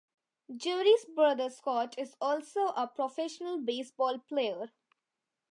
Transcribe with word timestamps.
Jerry's 0.57 1.05
brother 1.05 1.47
Scott 1.51 1.93
is 1.95 2.15
also 2.19 2.69
a 2.69 2.87
professional 2.87 3.59
baseball 3.59 4.17
player. 4.17 4.71